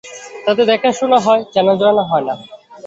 তাতে 0.45 0.63
দেখাশোনা 0.65 1.17
হয়, 1.19 1.41
চেনাশোনা 1.53 2.03
হয় 2.03 2.23
না। 2.27 2.35